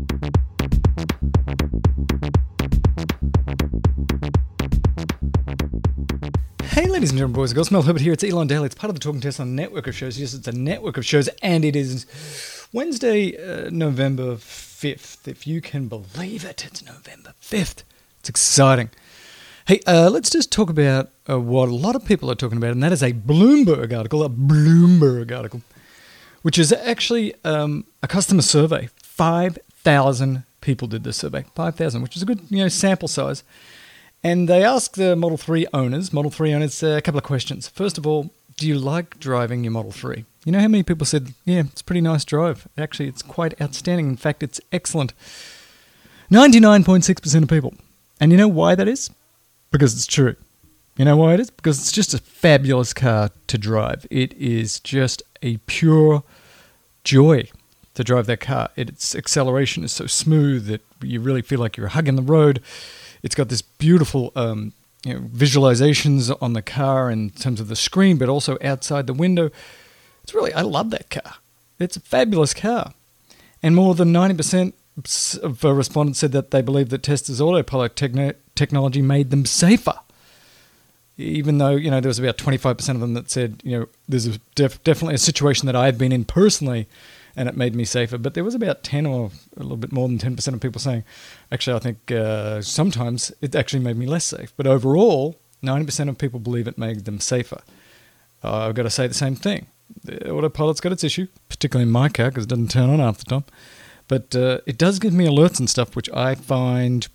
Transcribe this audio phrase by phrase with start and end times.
[0.00, 0.06] Hey,
[6.86, 8.14] ladies and gentlemen, boys and girls, Mel Herbert here.
[8.14, 8.64] It's Elon Daily.
[8.64, 10.18] It's part of the Talking Tesla network of shows.
[10.18, 12.06] Yes, it's a network of shows, and it is
[12.72, 15.28] Wednesday, uh, November 5th.
[15.28, 17.82] If you can believe it, it's November 5th.
[18.20, 18.88] It's exciting.
[19.66, 22.70] Hey, uh, let's just talk about uh, what a lot of people are talking about,
[22.70, 25.60] and that is a Bloomberg article, a Bloomberg article,
[26.40, 28.88] which is actually um, a customer survey.
[29.82, 31.44] 5,000 people did this survey.
[31.54, 33.42] 5,000, which is a good you know sample size.
[34.22, 37.68] And they asked the Model 3 owners, Model 3 owners, uh, a couple of questions.
[37.68, 40.24] First of all, do you like driving your Model 3?
[40.44, 42.68] You know how many people said, yeah, it's a pretty nice drive.
[42.76, 44.08] Actually, it's quite outstanding.
[44.08, 45.14] In fact, it's excellent.
[46.30, 47.74] 99.6% of people.
[48.20, 49.10] And you know why that is?
[49.70, 50.36] Because it's true.
[50.96, 51.48] You know why it is?
[51.48, 54.06] Because it's just a fabulous car to drive.
[54.10, 56.22] It is just a pure
[57.04, 57.48] joy
[57.94, 58.70] to drive that car.
[58.76, 62.62] Its acceleration is so smooth that you really feel like you're hugging the road.
[63.22, 64.72] It's got this beautiful um,
[65.04, 69.14] you know, visualizations on the car in terms of the screen, but also outside the
[69.14, 69.50] window.
[70.22, 71.36] It's really, I love that car.
[71.78, 72.92] It's a fabulous car.
[73.62, 74.72] And more than 90%
[75.42, 79.98] of respondents said that they believe that Tesla's autopilot techno- technology made them safer.
[81.16, 84.26] Even though, you know, there was about 25% of them that said, you know, there's
[84.26, 86.86] a def- definitely a situation that I've been in personally
[87.40, 88.18] and it made me safer.
[88.18, 91.04] But there was about 10 or a little bit more than 10% of people saying,
[91.50, 94.52] actually, I think uh, sometimes it actually made me less safe.
[94.58, 97.62] But overall, 90% of people believe it made them safer.
[98.44, 99.68] Uh, I've got to say the same thing.
[100.04, 103.16] The autopilot's got its issue, particularly in my car because it doesn't turn on half
[103.16, 103.44] the time.
[104.06, 107.08] But uh, it does give me alerts and stuff, which I find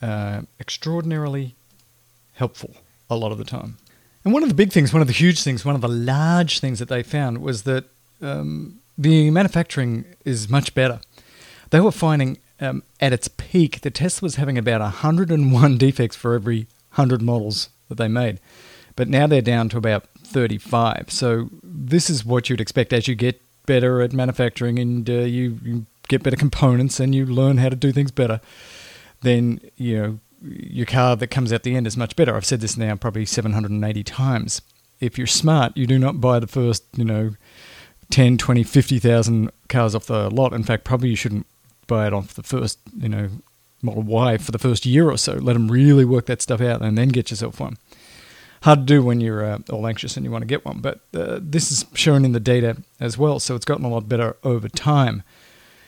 [0.00, 1.56] uh, extraordinarily
[2.34, 2.76] helpful
[3.10, 3.78] a lot of the time.
[4.24, 6.60] And one of the big things, one of the huge things, one of the large
[6.60, 7.86] things that they found was that
[8.22, 11.00] um, the manufacturing is much better.
[11.70, 16.34] They were finding um, at its peak, the Tesla was having about 101 defects for
[16.34, 18.40] every 100 models that they made.
[18.96, 21.06] But now they're down to about 35.
[21.08, 25.58] So this is what you'd expect as you get better at manufacturing and uh, you,
[25.64, 28.40] you get better components and you learn how to do things better.
[29.22, 32.36] Then, you know, your car that comes out the end is much better.
[32.36, 34.60] I've said this now probably 780 times.
[35.00, 37.30] If you're smart, you do not buy the first, you know,
[38.10, 40.52] 10, 20, 50,000 cars off the lot.
[40.52, 41.46] In fact, probably you shouldn't
[41.86, 43.28] buy it off the first, you know,
[43.82, 45.34] Model Y for the first year or so.
[45.34, 47.78] Let them really work that stuff out and then get yourself one.
[48.62, 51.00] Hard to do when you're uh, all anxious and you want to get one, but
[51.14, 54.36] uh, this is shown in the data as well, so it's gotten a lot better
[54.44, 55.22] over time.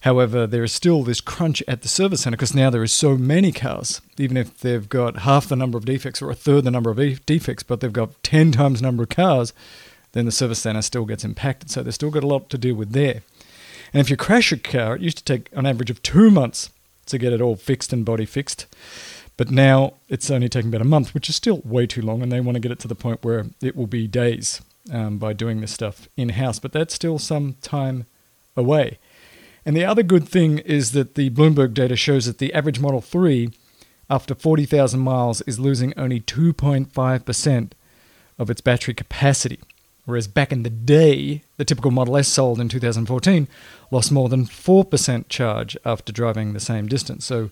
[0.00, 3.18] However, there is still this crunch at the service center because now there is so
[3.18, 6.70] many cars, even if they've got half the number of defects or a third the
[6.70, 9.52] number of defects, but they've got 10 times the number of cars,
[10.14, 11.70] then the service center still gets impacted.
[11.70, 13.22] So they've still got a lot to do with there.
[13.92, 16.70] And if you crash your car, it used to take an average of two months
[17.06, 18.66] to get it all fixed and body fixed.
[19.36, 22.30] But now it's only taking about a month, which is still way too long, and
[22.30, 25.32] they want to get it to the point where it will be days um, by
[25.32, 26.58] doing this stuff in house.
[26.58, 28.06] But that's still some time
[28.56, 28.98] away.
[29.66, 33.00] And the other good thing is that the Bloomberg data shows that the average Model
[33.00, 33.50] 3,
[34.08, 37.72] after 40,000 miles, is losing only 2.5%
[38.38, 39.60] of its battery capacity.
[40.04, 43.48] Whereas back in the day, the typical Model S sold in 2014
[43.90, 47.24] lost more than 4% charge after driving the same distance.
[47.24, 47.50] So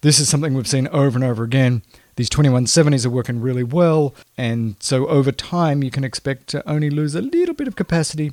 [0.00, 1.82] this is something we've seen over and over again.
[2.16, 6.90] These 2170s are working really well, and so over time you can expect to only
[6.90, 8.32] lose a little bit of capacity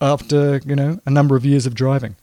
[0.00, 2.16] after, you know, a number of years of driving.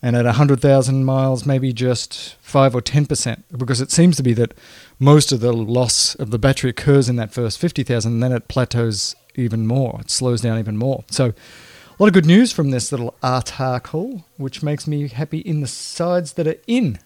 [0.00, 4.54] And at 100,000 miles, maybe just 5 or 10%, because it seems to be that
[4.98, 8.48] most of the loss of the battery occurs in that first 50,000, and then it
[8.48, 9.98] plateaus even more.
[10.00, 11.04] It slows down even more.
[11.10, 15.60] So, a lot of good news from this little article, which makes me happy in
[15.60, 16.98] the sides that are in.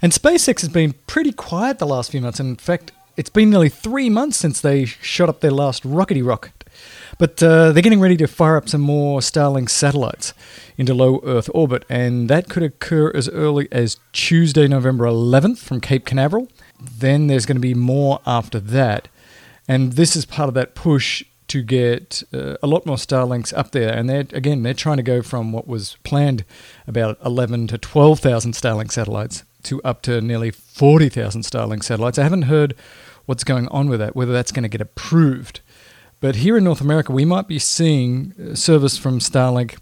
[0.00, 2.38] And SpaceX has been pretty quiet the last few months.
[2.38, 6.64] In fact, it's been nearly three months since they shot up their last rockety rocket.
[7.18, 10.34] But uh, they're getting ready to fire up some more Starlink satellites
[10.76, 15.80] into low Earth orbit, and that could occur as early as Tuesday, November 11th from
[15.80, 16.48] Cape Canaveral.
[16.80, 19.08] Then there's going to be more after that.
[19.66, 23.72] And this is part of that push to get uh, a lot more Starlinks up
[23.72, 23.92] there.
[23.92, 26.44] And they're, again, they're trying to go from what was planned
[26.86, 32.18] about 11 to 12,000 Starlink satellites to up to nearly 40,000 Starlink satellites.
[32.18, 32.74] I haven't heard
[33.26, 35.60] what's going on with that, whether that's going to get approved.
[36.20, 39.78] But here in North America, we might be seeing uh, service from Starlink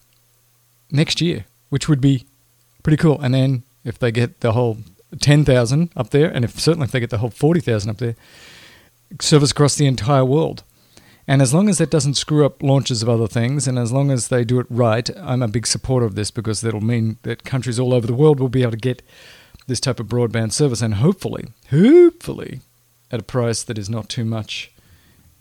[0.91, 2.27] next year, which would be
[2.83, 3.21] pretty cool.
[3.21, 4.79] And then if they get the whole
[5.21, 8.17] 10,000 up there, and if certainly if they get the whole 40,000 up there,
[9.21, 10.63] service across the entire world.
[11.29, 14.11] And as long as that doesn't screw up launches of other things, and as long
[14.11, 17.45] as they do it right, I'm a big supporter of this because that'll mean that
[17.45, 19.03] countries all over the world will be able to get
[19.67, 22.61] this type of broadband service, and hopefully, hopefully,
[23.11, 24.71] at a price that is not too much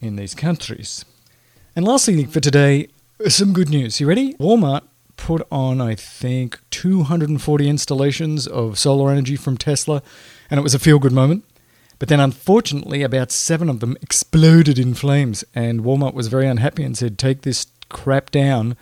[0.01, 1.05] in these countries.
[1.75, 2.87] And lastly, for today,
[3.27, 3.99] some good news.
[3.99, 4.33] You ready?
[4.35, 4.81] Walmart
[5.17, 10.01] put on, I think, 240 installations of solar energy from Tesla,
[10.49, 11.43] and it was a feel good moment.
[11.97, 16.83] But then, unfortunately, about seven of them exploded in flames, and Walmart was very unhappy
[16.83, 18.75] and said, Take this crap down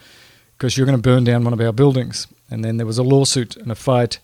[0.57, 2.27] because you're going to burn down one of our buildings.
[2.49, 4.19] And then there was a lawsuit and a fight.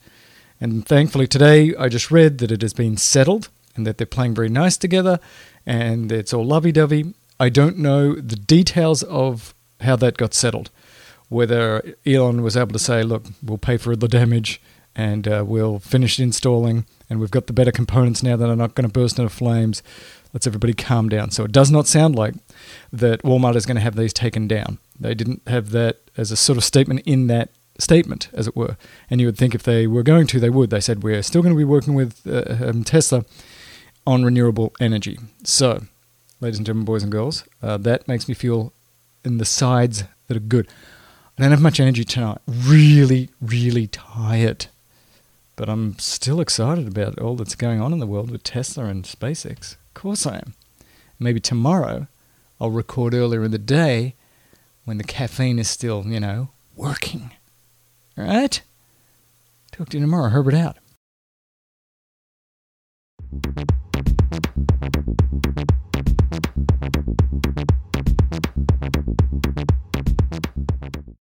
[0.62, 4.36] And thankfully, today I just read that it has been settled and that they're playing
[4.36, 5.20] very nice together
[5.66, 7.14] and it's all lovey dovey.
[7.40, 10.70] I don't know the details of how that got settled.
[11.30, 14.62] Whether Elon was able to say, look, we'll pay for the damage
[14.96, 18.76] and uh, we'll finish installing, and we've got the better components now that are not
[18.76, 19.82] going to burst into flames.
[20.34, 21.32] Let's everybody calm down.
[21.32, 22.36] So it does not sound like
[22.94, 24.78] that Walmart is going to have these taken down.
[25.00, 27.50] They didn't have that as a sort of statement in that
[27.80, 28.78] statement, as it were.
[29.10, 30.70] And you would think if they were going to, they would.
[30.70, 33.26] They said, we're still going to be working with uh, um, Tesla
[34.06, 35.18] on renewable energy.
[35.44, 35.84] So,
[36.42, 38.74] ladies and gentlemen, boys and girls, uh, that makes me feel
[39.24, 40.68] in the sides that are good.
[41.38, 42.40] I don't have much energy tonight.
[42.46, 44.68] Really, really tired.
[45.60, 49.04] But I'm still excited about all that's going on in the world with Tesla and
[49.04, 49.74] SpaceX.
[49.74, 50.54] Of course I am.
[51.20, 52.08] Maybe tomorrow
[52.62, 54.16] I'll record earlier in the day
[54.86, 57.32] when the caffeine is still, you know, working.
[58.18, 58.62] All right?
[59.74, 60.30] Talk to you tomorrow.
[60.30, 60.78] Herbert out.